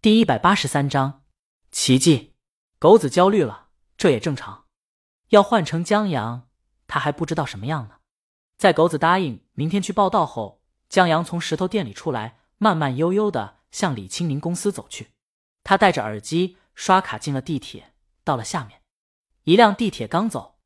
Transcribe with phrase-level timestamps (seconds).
[0.00, 1.24] 第一百八十三章
[1.72, 2.34] 奇迹。
[2.78, 4.66] 狗子焦虑了，这也正常。
[5.30, 6.46] 要换成江阳，
[6.86, 7.96] 他还不知道什么样呢。
[8.56, 15.08] 在狗子答应明天去报道后，江阳从石头店里出来，慢慢悠悠的向李清明公司走去。
[15.64, 17.92] 他戴着耳机，刷卡进了地铁，
[18.22, 18.82] 到了下面。
[19.42, 20.60] 一辆地铁刚走，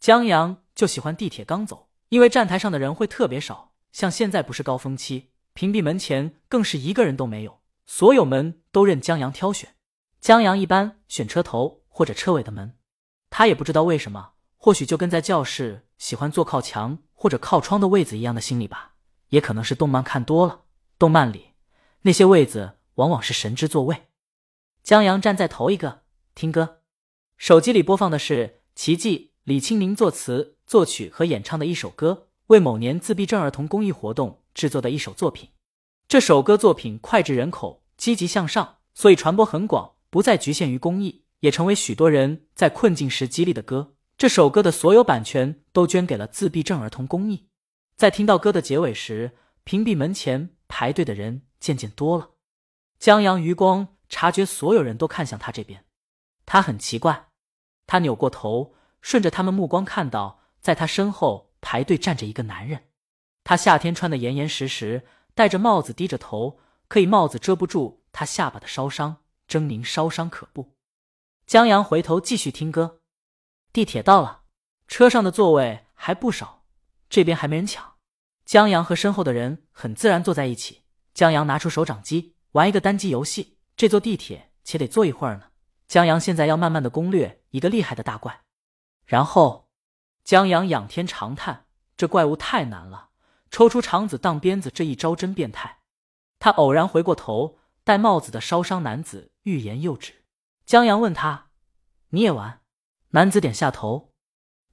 [0.00, 3.74] 江阳就喜欢地铁刚走，因为站台上的人会特别少。
[3.92, 7.61] 像现在不是高峰期，屏蔽门前更是一个人都没有，
[7.94, 9.76] 所有门都任江阳挑选。
[10.18, 12.78] 江阳一般选车头或者车尾的门，
[13.28, 18.94] 他也不知道为什么，或许就跟在教室喜欢坐靠墙或者靠窗的位子一样的心理吧，
[19.28, 20.62] 也可能是动漫看多了，
[20.98, 21.50] 动漫里
[22.00, 24.04] 那些位子往往是神之座位。
[24.82, 26.00] 江阳站在头一个
[26.34, 26.80] 听歌，
[27.36, 35.50] 手机里播放的是《奇迹》，李清明作词、作曲和演唱的一首歌，为某年自闭症儿童公益活动制作的一首作品。
[36.08, 43.94] 这首歌作品脍炙人口，积极向上，所以传播很广，不再局限于公益，也成为许多人在困境时激励的歌。
[44.18, 47.46] 这首歌的所有版权都捐给了自闭症儿童公益。
[47.94, 52.30] 在听到歌的结尾时，屏蔽门前排队的人渐渐多了。
[52.98, 53.86] 江阳余光。
[54.08, 55.86] 察觉所有人都看向他这边，
[56.44, 57.28] 他很奇怪。
[57.86, 62.82] 他扭过头，顺着他们目光看到，在他身后排队站着一个男人。
[63.42, 66.58] 他夏天穿的严严实实，戴着帽子，低着头，
[66.92, 70.76] 可以帽子遮不住他下巴的烧伤，狰狞烧伤可怖。
[71.46, 73.00] 江阳回头继续听歌。
[73.72, 74.42] 地铁到了，
[74.88, 76.66] 车上的座位还不少，
[77.08, 77.94] 这边还没人抢。
[78.44, 80.82] 江阳和身后的人很自然坐在一起。
[81.14, 83.56] 江阳拿出手掌机，玩一个单机游戏。
[83.74, 85.44] 这坐地铁且得坐一会儿呢。
[85.88, 88.42] 江阳现在要慢慢的攻略一个厉害的大怪，
[89.06, 89.70] 然后
[90.24, 91.64] 江阳仰天长叹：
[91.96, 93.08] 这怪物太难了，
[93.50, 95.78] 抽出肠子当鞭子这一招真变态。
[96.42, 100.24] 他偶然回过头，戴帽子的烧伤男子欲言又止。
[100.66, 101.50] 江阳问他
[102.10, 102.62] ：“你也玩？”
[103.14, 104.12] 男子点下头。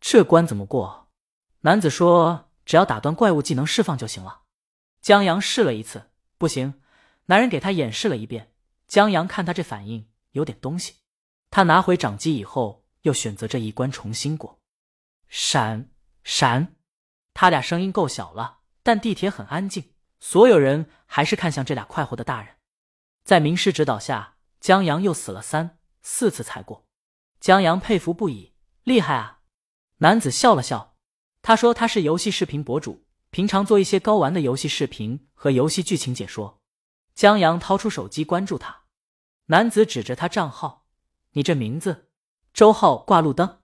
[0.01, 1.11] 这关怎么过？
[1.59, 4.45] 男子说：“只要打断怪物技能释放就行了。”
[4.99, 6.09] 江阳试了一次，
[6.39, 6.81] 不行。
[7.25, 8.51] 男人给他演示了一遍。
[8.87, 10.95] 江阳看他这反应有点东西，
[11.51, 14.59] 他拿回掌机以后，又选择这一关重新过。
[15.27, 15.91] 闪
[16.23, 16.75] 闪，
[17.35, 22.55] 他俩声音够小了，但地铁很安静，所有人还是看向这俩快活的大人。
[23.23, 26.85] 在名师指导下，江阳又死了三四次才过。
[27.39, 28.53] 江阳佩服不已，
[28.83, 29.39] 厉害啊！
[29.97, 30.95] 男子笑了笑，
[31.41, 36.61] 他说他是游戏视频博主，平常做一些高玩的游戏视频和游戏剧情解说。
[37.15, 38.83] 江阳掏出手机关注他，
[39.45, 40.85] 男子指着他账号
[41.33, 42.09] ：“你这名字，
[42.53, 43.59] 周浩挂路灯，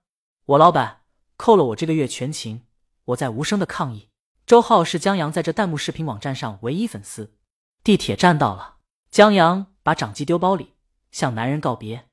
[0.46, 1.04] 我老板
[1.38, 2.66] 扣了我这个月全勤，
[3.06, 4.10] 我在无声的抗议。”
[4.46, 7.36] 周浩是江阳在这弹幕视频网站上唯一粉丝。
[7.84, 8.76] 地铁站到了，
[9.10, 10.74] 江阳把掌机丢包里，
[11.12, 12.10] 向男人告别。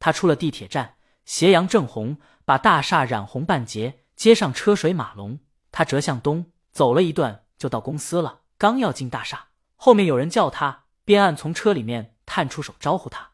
[0.00, 5.38] 他出了地铁站，斜阳正红，把大厦染红半截，街上车水马龙。
[5.70, 9.50] 他折向东，走了一段就到公司了，刚要进大厦。
[9.76, 13.30] 后面有人叫他，边岸从车里面探出手招呼他。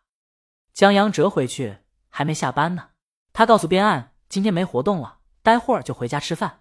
[0.75, 1.78] 江阳折回去，
[2.10, 2.91] 还没下班呢。
[3.33, 6.60] 他告诉边岸，今天没活动了，待会儿就回家吃饭。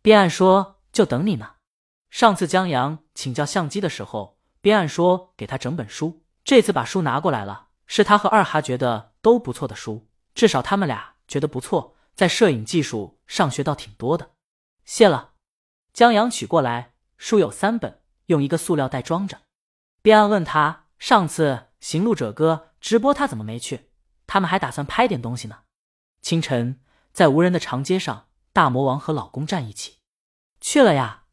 [0.00, 1.52] 边岸说，就等你呢。
[2.10, 14.32] 上次江阳请教相机的时候，边岸说给他整本书，这次把书拿过来了，是他和二哈觉得都不错的书，至少他们俩觉得不错，在摄影技术上学到挺多的。
[14.84, 15.34] 谢了。
[15.92, 18.00] 江阳取过来，书有三本。
[18.26, 19.38] 用一个塑料袋装着。
[20.02, 23.88] 边岸问他：“上次《行路者哥》直播他怎么没去？
[24.26, 25.60] 他们还打算拍点东西呢。”
[26.20, 26.80] 清晨，
[27.12, 29.97] 在无人的长街上，大魔王和老公站一起。
[30.70, 31.24] 去了呀。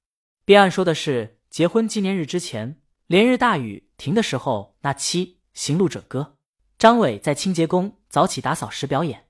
[0.46, 6.38] 边岸说的是结婚纪念日之前，连日大雨停的时候那期《行路者歌》。
[6.78, 9.28] 张伟在清洁工早起打扫时表演。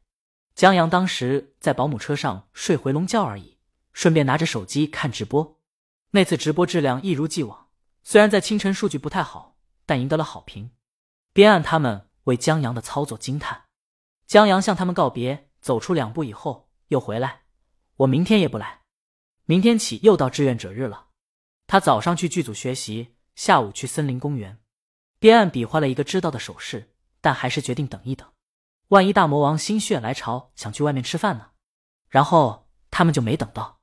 [0.54, 3.58] 江阳当时在保姆车上睡回笼觉而已，
[3.94, 5.60] 顺便拿着手机看直播。
[6.12, 7.70] 那次直播质量一如既往，
[8.04, 10.70] 虽然在清晨数据不太好，但赢得了好评。
[11.34, 13.64] 边岸他们为江阳的操作惊叹。
[14.28, 17.46] 江阳向他们告别，走出两步以后又回来。
[17.98, 18.82] 我明天也不来，
[19.46, 21.08] 明天起又到志愿者日了。
[21.68, 24.60] 他早上去剧组学习，下午去森林公园。
[25.20, 28.28] 边岸比划了一个知道的手势，但还是决定等一等。
[28.90, 31.52] 万一大魔王心血来潮想去外面吃饭呢？
[32.10, 33.80] 然后他们就没等到。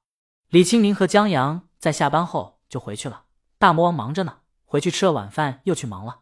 [0.48, 1.68] 李清明和江阳。
[1.82, 3.24] 在下班后就回去了。
[3.58, 6.20] 大魔王忙着呢，回去吃了晚饭又去忙了。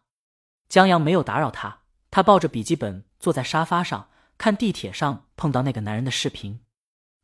[0.70, 4.08] 江阳没有打扰他，他抱着笔记本坐在沙发上
[4.38, 6.64] 看地铁上碰到那个男人的视频。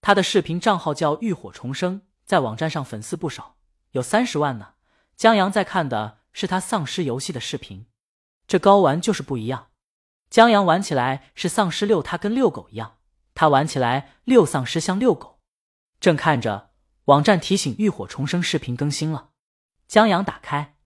[0.02, 3.56] 他的视频账号叫浴火重生，在网站上粉丝不少，
[3.92, 4.74] 有三十万呢。
[5.16, 7.86] 江阳在看的是他丧尸游戏的视频。
[8.46, 9.68] 这高玩就是不一样。
[10.28, 12.98] 江阳玩起来是丧尸遛他，跟遛狗一样；
[13.34, 15.40] 他玩起来遛丧尸像遛狗。
[16.00, 16.72] 正看着，
[17.04, 19.30] 网站提醒浴火重生视频更新了。
[19.86, 20.76] 江阳打开，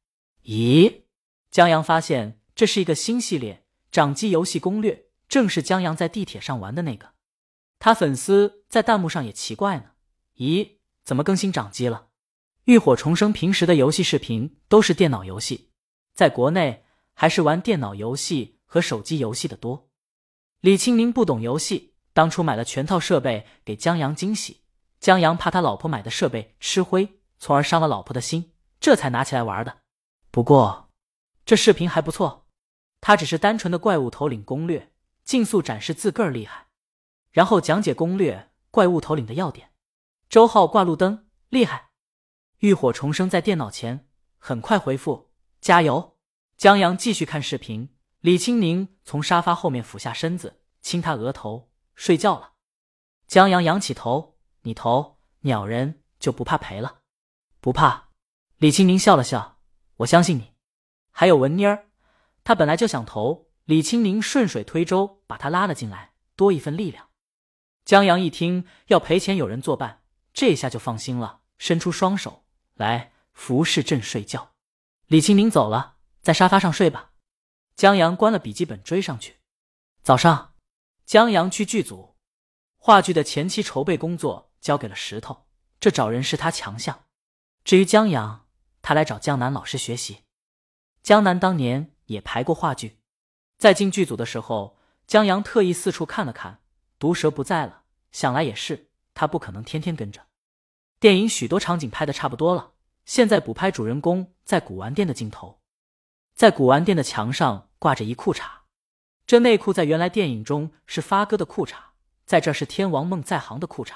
[0.45, 1.05] 咦？
[1.51, 3.55] 江阳发现这是一个新系列
[3.91, 4.95] 《掌机游戏攻略》，
[5.27, 7.15] 正是江阳在地铁上玩的那个。
[7.79, 9.93] 他粉丝在弹幕上也奇怪呢，
[10.37, 10.80] 咦，
[11.11, 12.07] 怎么更新掌机了？
[12.67, 15.73] 浴火重生平时的游戏视频都是电脑游戏，
[16.15, 16.85] 在国内
[17.15, 19.91] 还是玩电脑游戏和手机游戏的多。
[20.61, 24.61] 李清明不懂游戏，当初买了全套设备给江阳惊喜，
[25.01, 29.79] 江阳怕他老婆买的设备吃灰，从而伤了老婆的心，这才拿起来玩的。
[30.31, 30.93] 不过
[31.45, 32.47] 这视频还不错，
[33.01, 34.93] 他只是单纯的怪物头领攻略，
[35.25, 36.69] 竞速展示自个儿厉害。
[37.33, 39.70] 然后讲解攻略怪物头领的要点。
[40.31, 41.91] 周浩挂路灯厉害，
[42.59, 44.07] 浴火重生在电脑前
[44.39, 46.17] 很快回复加油。
[46.57, 52.53] 江阳继续看视频，李青宁从沙发后面俯下身子亲他额头睡觉了。
[53.27, 57.01] 江阳仰起头，你投鸟人就不怕赔了？
[57.61, 58.11] 不怕。
[58.59, 59.59] 李青宁笑了笑，
[59.97, 60.53] 我相信你。
[61.11, 61.89] 还有文妮儿，
[62.45, 67.09] 他本来就想投，李青宁顺水推舟把他拉了进来，多一份力量。
[67.85, 70.00] 江阳一听要赔钱，有人作伴，
[70.41, 74.53] 这下就放心了，伸出双手来服侍朕睡觉。
[75.07, 77.11] 李清明走了，在沙发上睡吧。
[77.77, 79.41] 江阳关了笔记本，追上去。
[80.03, 80.55] 早上，
[81.05, 82.17] 江阳去剧组，
[82.79, 85.47] 话剧的前期筹备工作交给了石头，
[85.79, 87.05] 这找人是他强项。
[87.63, 88.47] 至于江阳，
[88.81, 90.21] 他来找江南老师学习。
[91.03, 92.99] 江南当年也排过话剧，
[93.59, 96.63] 在进剧组的时候，江阳特意四处看了看。
[96.99, 100.29] 毒蛇不在了，想来也是，他不可能天天跟着。
[101.01, 102.73] 电影许多场景拍的差不多了，
[103.07, 105.63] 现在补拍主人公在古玩店的镜头。
[106.35, 108.43] 在古玩店的墙上挂着一裤衩，
[109.27, 111.77] 这内裤在原来电影中是发哥的裤衩，
[112.27, 113.93] 在这是天王梦在行的裤衩。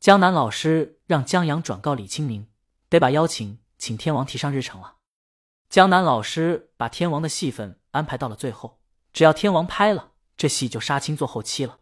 [0.00, 2.48] 江南老师让江阳转告李清明，
[2.88, 4.94] 得把邀请请天王提上日程了。
[5.68, 8.80] 江南老师把天王的戏份安排到了最后，
[9.12, 11.74] 只要天王拍了，这戏就杀青做后期了。